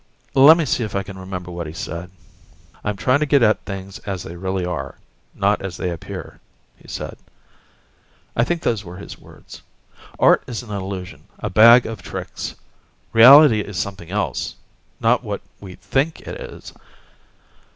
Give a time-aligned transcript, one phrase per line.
[0.33, 2.09] Lemme see if I can remember what he said.
[2.83, 4.97] "I'm trying to get at things as they really are,
[5.35, 6.39] not as they appear,"
[6.75, 7.19] he said.
[8.35, 9.61] I think those were his words.
[10.17, 12.55] "Art is an illusion, a bag of tricks.
[13.13, 14.55] Reality is something else,
[14.99, 16.73] not what we think it is.